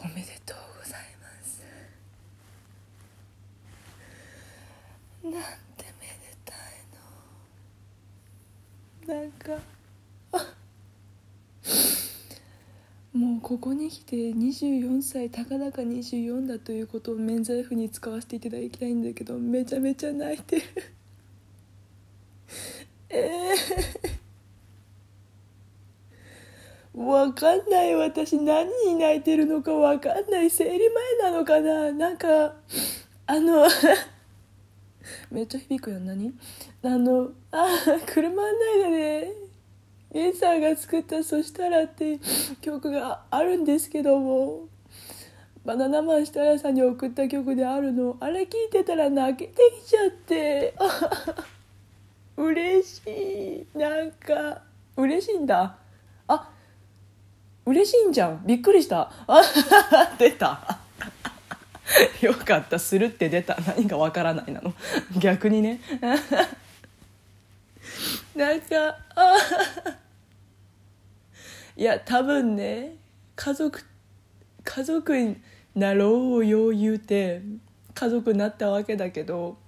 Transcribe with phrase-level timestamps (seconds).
[0.00, 1.62] おめでとうございます。
[5.24, 5.32] なん
[5.76, 6.56] てめでたい
[9.08, 9.20] の。
[9.20, 9.60] なんか
[10.32, 10.54] あ。
[13.12, 20.62] もうここに来て24歳たかだか24だということを免罪符に使わせていただきたいんだけどめちゃめちゃ泣いてる
[23.10, 27.94] ええー、わかんない。
[27.94, 30.50] 私何に泣いてるのかわかんない。
[30.50, 31.92] 生理前なのかな。
[31.92, 32.54] なんか
[33.26, 33.66] あの
[35.30, 36.34] めっちゃ響くやん何？
[36.82, 37.66] あのあ
[38.06, 38.52] 車の
[38.82, 39.32] 中で
[40.12, 42.18] ゲンさんが作った「そしたら」って
[42.60, 44.68] 曲があるんですけども。
[45.64, 48.16] バナナマン設楽さんに送った曲であるの。
[48.20, 50.74] あれ聞いてたら泣けてきちゃって。
[52.38, 53.78] 嬉しい。
[53.78, 54.62] なんか
[54.96, 55.76] 嬉しいんだ。
[56.26, 56.50] あ
[57.68, 58.42] 嬉しいんじゃん。
[58.46, 59.12] びっくりした。
[59.26, 59.42] あ
[60.18, 60.78] 出た。
[62.22, 62.78] よかった。
[62.78, 63.58] するって出た。
[63.66, 64.72] 何かわからないなの。
[65.18, 65.80] 逆にね。
[68.34, 69.36] なんかあ
[71.76, 72.96] いや多分ね
[73.34, 73.84] 家族
[74.64, 75.36] 家族に
[75.74, 77.42] なろうよ言うて
[77.94, 79.58] 家族になったわけだけど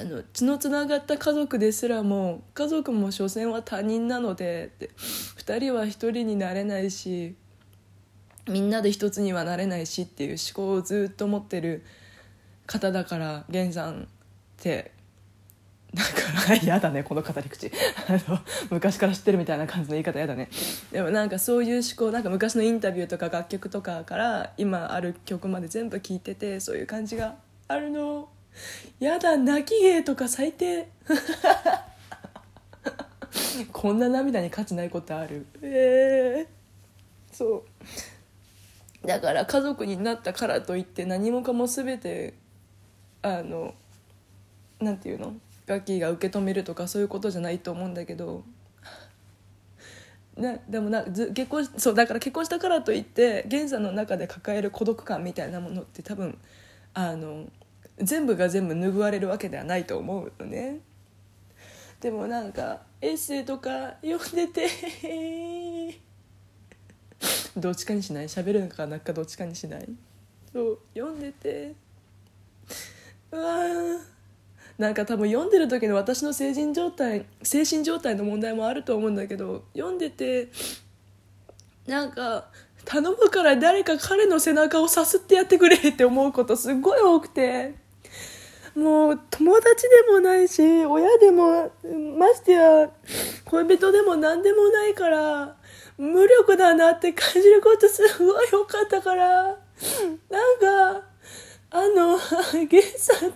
[0.00, 4.70] あの血のつながった家族ですらも家族も所詮は他人なので
[5.36, 7.34] 2人は1人になれないし
[8.48, 11.84] みんなで一つにはなれないしっていう思考をずっと持ってる
[12.66, 14.06] 方だから源さんっ
[14.60, 14.92] て。
[15.94, 17.72] だから嫌だねこの語り口。
[18.08, 18.38] あの
[18.70, 20.50] 昔から知ってるみたいな感じの言い方嫌だね。
[20.92, 27.36] でもなんかそういう思考なんか昔のインタビューとか楽曲とかから今ある曲まで全部聴いててそういう感じが
[27.68, 28.28] あるの。
[29.00, 30.88] やだ泣き芸とか最低。
[33.72, 35.46] こんな涙に価値ないことある。
[35.62, 37.64] ええー、そ
[39.04, 39.06] う。
[39.06, 42.34] だから家族になったからといって何もかも全て
[43.22, 43.74] あの
[44.80, 45.34] なんていうの？
[45.66, 48.44] ガキーが受け止めるとかそういうことじゃないと思うんだけど。
[50.36, 56.38] ね、でもなず結婚そうだから結婚したからといって現在の中で抱える孤独感みたいなものって多分
[56.94, 57.46] あの
[58.00, 60.80] 全部が全部拭われるわけではないと思うのね。
[62.00, 64.68] でもなんかエッセイとか読んでて
[67.56, 68.28] どっちかにしない？
[68.28, 69.88] 喋るのか泣くかどっちかにしない？
[70.52, 71.74] そう読んでて
[73.32, 73.98] うわー。
[74.78, 80.50] なんか多分読んでる時の私の精神状態精神状態の問題もあると思うんだけど読んでて
[81.88, 82.48] なんか
[82.84, 87.87] 頼むから誰か彼の背中をさすってやってくれって思うことすっごい多くて。
[88.78, 91.72] もう友達でもないし親でも
[92.16, 92.88] ましてや
[93.44, 95.56] 恋人でも何でもないから
[95.96, 101.02] 無力だなって感じることすごい多かったからなんか
[101.70, 102.16] あの
[102.68, 103.30] ゲンさん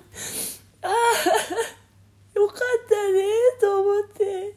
[0.82, 3.24] ああよかったね
[3.60, 4.54] と思って。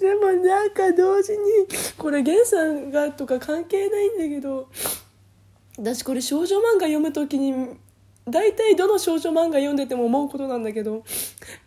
[0.00, 1.38] でもなんか同時に
[1.96, 4.68] これ源さんがとか関係ないんだけど
[5.78, 7.76] 私これ少女漫画読む時に
[8.28, 11.04] 大体どの少女漫画読んでても思うことなんだけど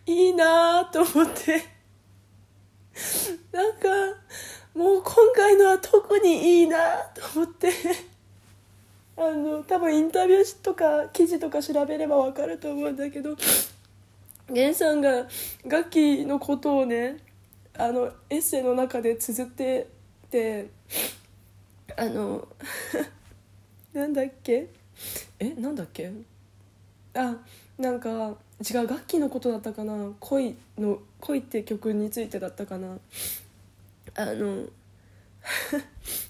[0.05, 1.63] いいなと思って。
[3.51, 3.87] なんか
[4.75, 6.77] もう今回のは特にいいな
[7.15, 7.71] と思って。
[9.17, 13.35] あの多分インタビューとか記事とか調べれば分かると思うんだけど
[14.49, 15.27] 源さんが
[15.63, 17.17] 楽器のことをね
[17.77, 19.87] あのエッセイの中で綴って
[20.31, 20.69] て
[21.95, 22.47] あの
[23.93, 24.67] なんだっけ？
[25.39, 26.11] えなんだっけ？
[27.13, 27.35] あ
[27.77, 28.35] なんか
[28.69, 30.11] 違う楽器のことだったかな。
[30.19, 32.97] 恋の恋って曲についてだったかな。
[34.15, 34.65] あの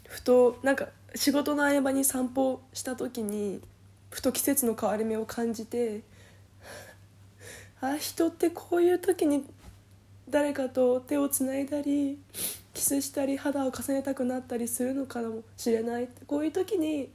[0.07, 3.61] ふとなんか仕事の合間に散歩した時に
[4.09, 6.01] ふと季節の変わり目を感じて
[7.81, 9.43] あ人ってこういう時に
[10.29, 12.17] 誰かと手をつないだり
[12.73, 16.07] キスしたり肌を重ねたくなったりするのかもしれない。
[16.27, 17.09] こういう時に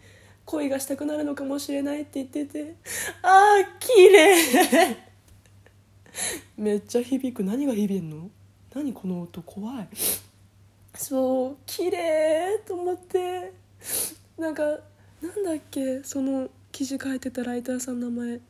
[0.47, 2.75] 恋がしたくなるのかもしれないって言ってて。
[3.23, 4.97] ああ綺麗。
[6.57, 7.45] めっちゃ響く。
[7.45, 8.31] 何が響んの？
[8.75, 9.89] 何この音怖い。
[10.95, 13.53] そう綺麗と思って。
[14.39, 14.63] なんか
[15.21, 16.03] なんだっけ？
[16.05, 18.41] その記事書いてたライターさんの名前。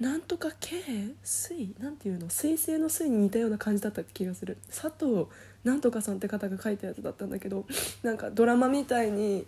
[0.00, 2.28] なんとか K 水なんていうの？
[2.28, 4.58] 水星の水に似たような感じだった気がする。
[4.68, 5.26] 佐藤
[5.64, 7.64] なんとかさんって方が書いたやつだったんだけど。
[8.02, 9.46] なんかドラマみたいに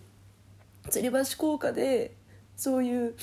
[0.87, 2.15] 吊り橋効果で
[2.55, 3.15] そういう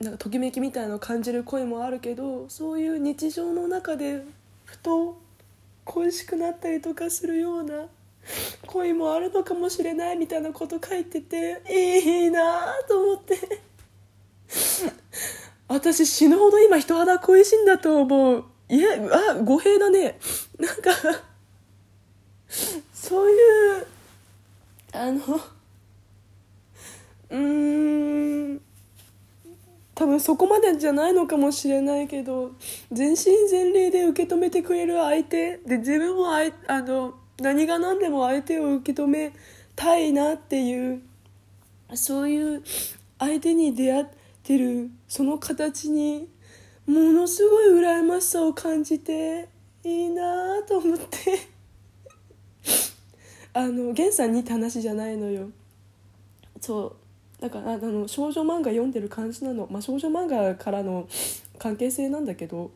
[0.00, 4.24] なんかときめきみたいなのを感じる声もあるけどそういう日常の中で
[4.64, 5.20] ふと
[5.84, 7.86] 恋しくなったりとかするような
[8.66, 13.60] 恋もあるのかもしれないみたいなこと書いてていいなと思って。
[15.68, 18.44] 私死ぬほど今人肌恋しいんだと思う。
[18.68, 18.90] いや
[19.30, 20.18] あ語弊だね。
[20.58, 20.90] なんか
[22.92, 23.86] そういう
[24.92, 25.40] あの
[27.32, 28.60] うん。
[29.94, 32.52] 多分そこまでじゃないのかもしれないけど
[32.90, 33.16] 全身
[33.48, 39.32] 全霊で受け止めてくれる相手で自分もあいあの何が何でも相手を受け止め
[39.76, 41.02] たいなっていう
[41.94, 42.62] そういう
[43.18, 44.06] 相手に出会っ
[44.42, 46.28] てるその形に
[46.86, 49.48] ものすごい羨ましさを感じて
[49.84, 51.52] いいなと思って。
[53.54, 55.50] あの源さんにって話じゃないのよ。
[56.60, 57.01] そう。
[57.42, 61.08] だからあの少女漫画読んでる感じなの、まあ、少女漫画からの
[61.58, 62.70] 関係性なんだけど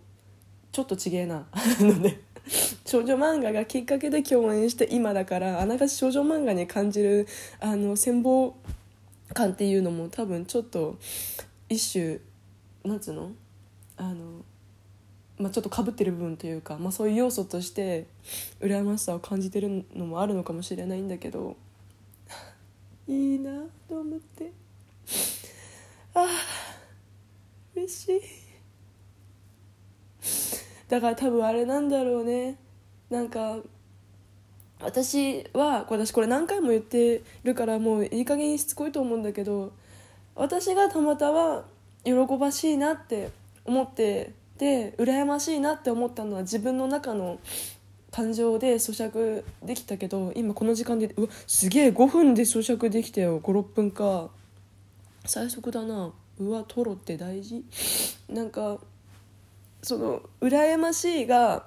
[0.72, 1.46] ちょっとちげえな。
[1.78, 2.20] のね
[2.84, 7.28] 少女漫画がきっかけで共演して今だからあながち少女漫画に感じる
[7.60, 8.56] あの戦望
[9.32, 10.96] 感っていうのも多分ちょっと
[11.68, 12.18] 一種
[12.84, 13.30] なんつうの？
[13.96, 14.44] あの、
[15.38, 18.06] まあ、ちょっとかぶってる部分というか、まあ、そういう要素として
[18.60, 21.56] 羨ましさを感じてるのもあるのかもしれないんだけど
[23.08, 24.52] いいなと思って。
[26.14, 26.26] ああ
[27.74, 28.20] 嬉しい。
[30.88, 32.56] だから多分あれなんだろうね。
[33.10, 33.58] なんか
[34.80, 39.72] 私は私これ何回も言ってるからもういい加減しつこいと思うんだけど
[40.34, 41.64] 私がたまたま
[42.04, 43.30] 喜ばしいなって
[43.64, 47.38] 思ってで羨ましいなって思ったのは自分の中の
[48.16, 53.40] 感情で咀嚼できたけど今この時間でうわすげえ5分で咀嚼できたよ。
[53.40, 54.30] 56分か。
[55.26, 56.14] 最速だな。
[56.38, 57.62] うわトロって大事。
[58.30, 58.78] なんか
[59.82, 61.66] その羨ましいが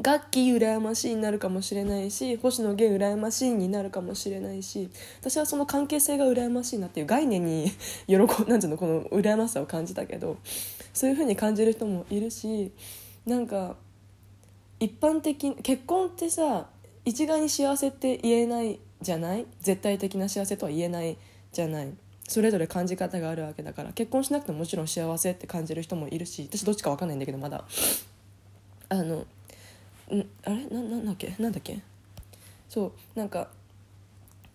[0.00, 4.88] 楽器羨ましいになるかもしれないし星野源羨ましいになるかもしれないし
[5.20, 7.72] 私はその関係性が羨ましいなっていう概念に
[8.06, 10.36] 喜なんていうのこの羨ましさを感じたけど
[10.94, 12.70] そういう風に感じる人もいるし
[13.26, 13.74] なんか
[14.80, 16.66] 一般的結婚ってさ
[17.04, 19.46] 一概に幸せって言えないじゃない？
[19.60, 21.16] 絶対的な幸せとは言えない
[21.52, 21.92] じゃない？
[22.26, 27.64] それぞれ感じ方があるわけだから結婚しなくてももちろん幸せって感じる人もいるし私どっちか分かんないんだけどまだ。
[28.88, 29.26] あのん
[30.44, 30.66] あれ？
[30.66, 31.34] ななんだっけ？
[31.38, 31.80] なんだっけ？
[32.68, 33.48] そうなんか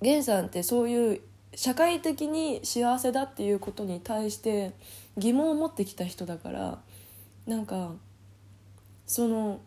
[0.02, 1.22] 源さんってそういう
[1.56, 4.74] 社会的に幸せだっていうことに対して
[5.18, 6.80] 疑問を持ってきた人だから
[7.48, 7.94] なんか
[9.06, 9.60] その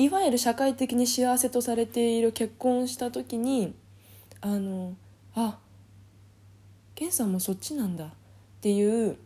[0.00, 3.74] いわゆる社会的に幸せとされている結婚した時に
[4.40, 4.94] あの
[5.34, 5.58] あ
[6.98, 8.08] 源さんもそっちなんだっ
[8.62, 9.18] ていう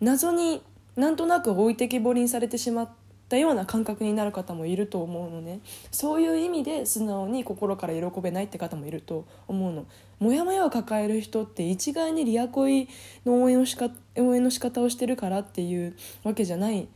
[0.00, 0.62] 謎に
[0.96, 2.88] なんとなく置いてきぼりにされてしまっ
[3.28, 5.60] たような感覚になる方もいると思うのね。
[5.90, 9.84] そういう意味で素直に心から喜べないって方もいると思うの。
[10.18, 12.88] モヤモヤを抱える人って一概にリア恋
[13.26, 15.94] の応援のしか応援の仕方をしてるからっていう
[16.24, 16.88] わけじゃない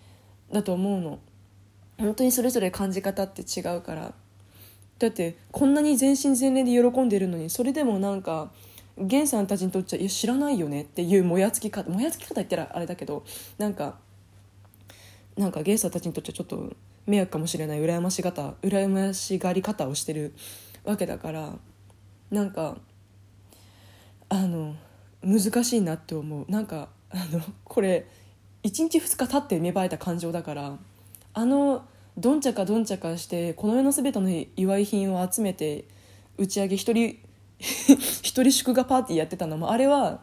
[0.51, 1.19] だと思うの。
[1.99, 4.15] 本当にそれぞれ感じ方って違うから。
[4.99, 8.53] だってこんなに全身全霊で喜んでるのにそれでもなんか
[8.97, 13.25] 源さんたちにとっちゃいや知らないよねっていうもやつき方もやつき方言ったらあれだけど
[13.59, 13.99] なんか
[15.37, 16.73] なんか源さんたちにとっちゃちょっと
[17.07, 20.33] 迷惑かもしれない羨ましがた羨ましがり方をしてる
[20.85, 21.55] わけだから
[22.31, 22.77] なんか
[24.29, 24.77] あの
[25.23, 26.51] 難しいなって思う。
[26.51, 28.07] なんかあのこれ
[28.63, 30.79] 1日2日経って芽生えた感情だから
[31.35, 31.85] あの
[32.17, 35.85] どんちゃかどんちゃかしてこの世の全ての祝い品を集めて
[36.39, 37.19] 打ち上げ一人
[37.59, 40.21] 一人祝賀パーティーやってたのもあれは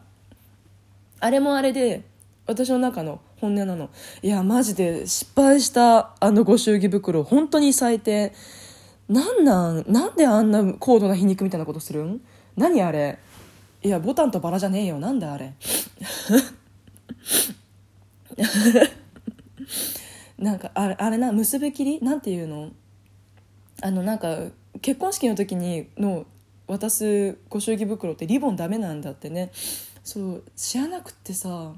[1.20, 2.02] あれもあれで
[2.46, 3.90] 私の中の本音なの。
[4.22, 8.32] いやマジで失敗したあのご祝儀袋本当に最低。
[9.08, 12.20] なんなんなんであんな高度な皮肉みたいなことするん？
[12.56, 13.18] 何あれ？
[13.82, 14.98] いやボタンとバラじゃねえよ。
[14.98, 15.54] なんだあれ？
[20.42, 22.00] なんかあれあれな結ぶ切り？
[22.02, 22.70] なんていうの？
[23.80, 24.38] あのなんか
[24.80, 26.26] 結婚式の時にの
[26.66, 29.50] 渡すご祝儀袋ってリボンダメなんだってね。
[30.02, 31.72] そう知らなくってさ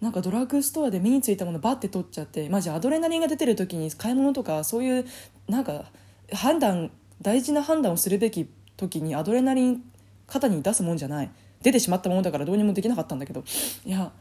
[0.00, 5.06] なんかドラッグストアで目についたものバッて取っちゃってマジアドレナリンが出てる時に買い物とかそういう
[5.48, 5.86] なんか
[6.32, 9.82] 判断大事な判断をするべき時にアドレナリン
[10.28, 11.30] 肩に出すもんじゃない。
[11.62, 13.42] 出てしまったものだからどうにもできなかったんだけど。
[13.84, 14.12] いや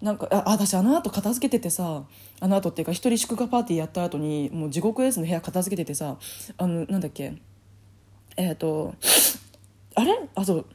[0.00, 2.04] なんかあ私あの後片付けててさ
[2.40, 6.16] あの後っていうか一人祝賀パーティーやった後にもう地獄エースの部屋片付けててさ
[6.56, 7.34] あのなんだっけ
[8.36, 8.94] えっ、ー、と
[9.94, 10.18] あれ？
[10.34, 10.66] あそう。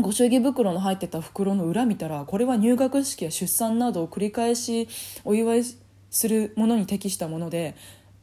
[0.00, 4.88] ご祝儀袋の入ってた袋の裏見たらこれは入学式や出産などを繰り返し
[5.24, 5.62] お祝い
[6.10, 7.74] するものに適したもので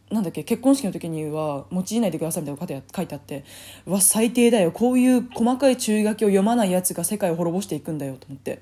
[0.10, 3.44] なんだっけ結婚式の時には用いないでくださいみたいなこと書いてあって
[3.86, 4.72] うわ最低だよ。
[4.72, 8.62] こういう細かい注意書きを読まないやつが世界を滅ぼしていくんだよと思って。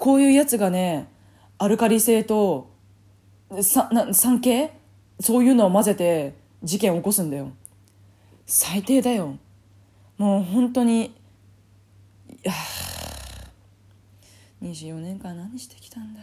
[0.00, 1.08] こういうやつがね
[1.58, 2.70] アルカリ性と
[3.62, 4.72] 酸系？
[5.20, 7.52] そういうのを混ぜて事件を起こすんだよ。
[8.46, 9.36] 最低だよ。
[10.16, 11.10] もう本当にい
[12.42, 12.52] や
[14.62, 16.22] 24年間何してきたんだ。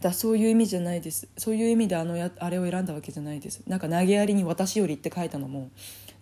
[0.00, 1.26] だそういう意味じゃないです。
[1.36, 3.62] そういう意味であのやあれを選んだわけじゃないです。
[3.66, 5.70] なんか投げやりに「私より」って書いたのも。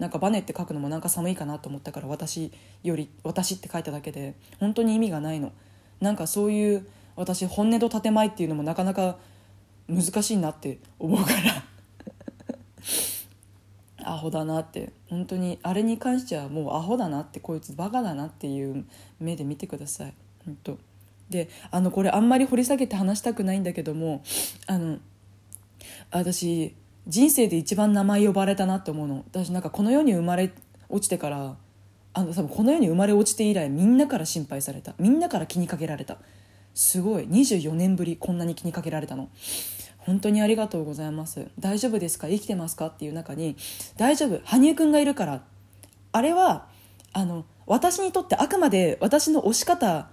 [0.02, 2.50] なんかバネって書くのもなんか寒いかなと思ったから私
[2.82, 5.52] より「私」って書いただけで本当に意味がないの。
[6.00, 9.16] なんかそういう私本音と建前っていうのもなかなか
[9.88, 11.64] 難しいなって思うから。
[14.14, 14.92] アホだなって。
[15.08, 18.84] 本当にあれに関してはもうアホだなってこいつバカだなっていう
[19.20, 20.14] 目で見てください。
[20.44, 20.78] 本当。
[21.30, 24.24] であのこれあんまり掘り下げて話したくないんだけども
[24.66, 24.98] あの
[26.10, 26.74] 私
[27.06, 29.24] 人生で一番名前呼ばれたなって思うの。
[29.30, 30.52] 私なんかこの世に生まれ
[30.88, 31.56] 落ちてから
[32.14, 34.94] あの多分この世に生まれ落ちて以来みんなから心配された。
[34.98, 36.18] みんなから気にかけられた。
[36.74, 37.24] すごい。
[37.24, 39.28] 24年ぶりこんなに気にかけられたの。
[39.98, 41.48] 本当にありがとうございます。
[41.58, 42.28] 大丈夫ですか？
[42.28, 42.86] 生きてますか？
[42.86, 43.56] っていう中に
[43.96, 44.40] 大丈夫。
[44.44, 45.42] 羽生くんがいるから。
[46.12, 46.68] あれは
[47.12, 50.08] あの私にとってあくまで私の推し方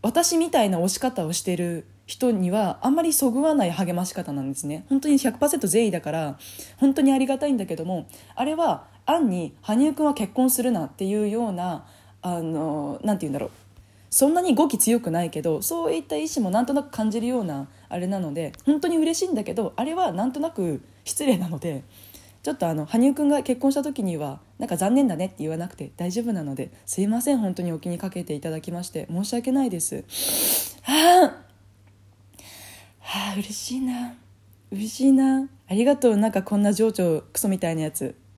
[0.00, 4.84] 私みたいな推し方をしてる人にはあんまりそぐわない励まし方なんですね。
[4.88, 6.38] 本当に100%善意だから
[6.76, 11.86] 本当にありがたいんだけどもあれは暗に羽生くんは結婚するなっていうような
[12.22, 13.50] あのなて言うんだろう。
[14.10, 21.82] そんなに語気強くないけどそういった意思もなんとなく感じるようなあれなので本当に嬉しいんだけどあれはなんとなく失礼なので
[22.42, 30.04] ちょっとあの羽生くんが結婚した時にはなんか残念だねって言わなくて大丈夫なのですいません本当にお気にかけていただきまして申し訳ないです。
[30.82, 31.51] はあ
[33.14, 34.14] あ嬉しいな。
[34.70, 35.48] 嬉しいな。
[35.68, 36.16] ありがとう。
[36.16, 38.14] なんかこんな情緒クソみたいなやつ。